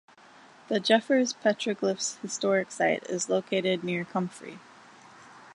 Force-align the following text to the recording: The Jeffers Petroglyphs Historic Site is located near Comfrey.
The 0.67 0.79
Jeffers 0.79 1.31
Petroglyphs 1.31 2.19
Historic 2.21 2.71
Site 2.71 3.03
is 3.07 3.29
located 3.29 3.83
near 3.83 4.03
Comfrey. 4.03 4.57